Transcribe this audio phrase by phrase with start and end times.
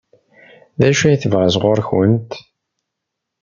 [0.79, 2.31] D acu i tebɣa sɣur-kent?